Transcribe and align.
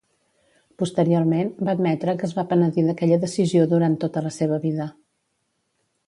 Posteriorment, 0.81 1.51
va 1.67 1.75
admetre 1.77 2.15
que 2.21 2.25
es 2.27 2.33
va 2.39 2.45
penedir 2.53 2.85
d'aquella 2.87 3.19
decisió 3.25 3.67
durant 3.75 3.99
tota 4.05 4.25
la 4.29 4.33
seva 4.39 4.59
vida. 4.65 4.89